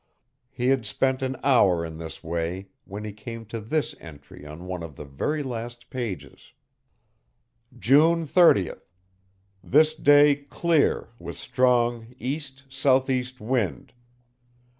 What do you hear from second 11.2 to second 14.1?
strong E. S. E. wind.